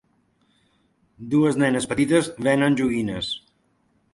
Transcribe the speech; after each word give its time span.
Dues 1.35 1.59
nenes 1.65 1.87
petites 1.91 2.31
venen 2.49 2.79
joguines. 2.81 3.31